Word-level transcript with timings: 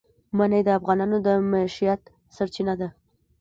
منی 0.37 0.61
د 0.65 0.69
افغانانو 0.77 1.17
د 1.25 1.27
معیشت 1.51 2.01
سرچینه 2.35 2.73
ده. 2.79 2.87